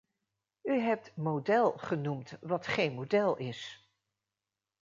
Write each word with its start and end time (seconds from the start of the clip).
U 0.63 0.79
hebt 0.79 1.15
“model” 1.15 1.71
genoemd 1.71 2.37
wat 2.41 2.67
geen 2.67 2.93
model 2.93 3.35
is. 3.37 3.89